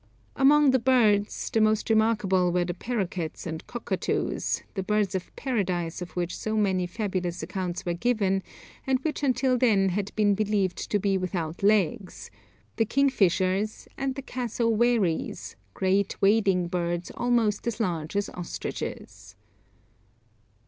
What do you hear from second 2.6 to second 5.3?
the parroquets and cockatoos, the birds